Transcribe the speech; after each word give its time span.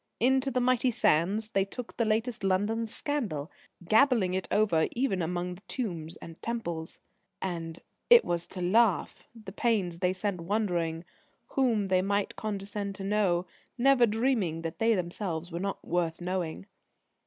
Into 0.19 0.49
the 0.49 0.59
mighty 0.59 0.89
sands 0.89 1.49
they 1.49 1.63
took 1.63 1.95
the 1.97 2.05
latest 2.05 2.43
London 2.43 2.87
scandal, 2.87 3.51
gabbling 3.85 4.33
it 4.33 4.47
over 4.49 4.87
even 4.93 5.21
among 5.21 5.53
the 5.53 5.61
Tombs 5.67 6.15
and 6.17 6.41
Temples. 6.41 6.99
And 7.39 7.77
"it 8.09 8.25
was 8.25 8.47
to 8.47 8.63
laugh," 8.63 9.27
the 9.35 9.51
pains 9.51 9.99
they 9.99 10.11
spent 10.13 10.41
wondering 10.41 11.05
whom 11.49 11.85
they 11.85 12.01
might 12.01 12.35
condescend 12.35 12.95
to 12.95 13.03
know, 13.03 13.45
never 13.77 14.07
dreaming 14.07 14.63
that 14.63 14.79
they 14.79 14.95
themselves 14.95 15.51
were 15.51 15.59
not 15.59 15.85
worth 15.87 16.19
knowing. 16.19 16.65